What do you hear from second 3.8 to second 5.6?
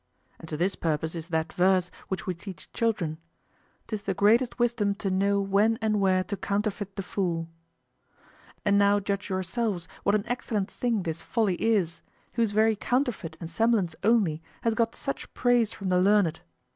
"'Tis the greatest wisdom to know